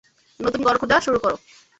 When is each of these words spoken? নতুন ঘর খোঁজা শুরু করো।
নতুন 0.39 0.61
ঘর 0.63 0.75
খোঁজা 0.77 0.97
শুরু 1.01 1.17
করো। 1.19 1.37